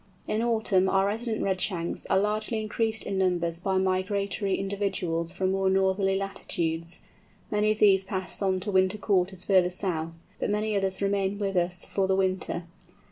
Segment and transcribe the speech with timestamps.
[0.27, 5.69] In autumn our resident Redshanks are largely increased in numbers by migratory individuals from more
[5.69, 7.01] northerly latitudes;
[7.51, 11.55] many of these pass on to winter quarters further south, but many others remain with
[11.55, 12.63] us for the winter.